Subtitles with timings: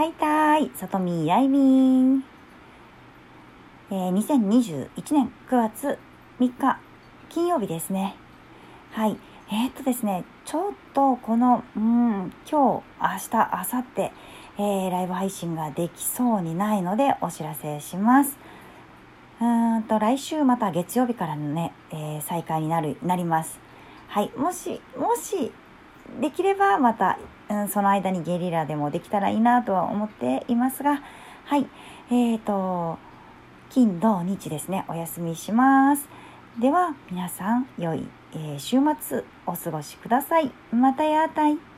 [0.00, 1.58] はいたーい、里見やいみ
[2.00, 2.24] ん。
[3.90, 5.98] えー、2021年9月
[6.38, 6.80] 3日、
[7.28, 8.16] 金曜日ですね。
[8.92, 9.18] はい。
[9.50, 12.82] えー、っとですね、ちょっとこの、うん、今日、明日、
[13.36, 18.38] 明後日、えー、ライブ配信ができそうにないのでお知らせします。
[19.38, 23.60] うーんと、来週また月曜日からのね、えー、再開になる、なります。
[24.08, 24.30] はい。
[24.34, 25.52] もし、もし、
[26.22, 27.18] できればまた、
[27.50, 31.02] うん、その間にゲリラでもできたらいいなとは思っていますが、
[31.44, 31.66] はい。
[32.10, 32.98] えっ、ー、と、
[33.70, 36.08] 金、土、日ですね、お休みします。
[36.60, 40.52] では、皆さん、良い、えー、週末お過ごしください。
[40.72, 41.69] またやーたい。